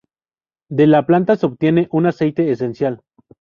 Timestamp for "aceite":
2.07-2.49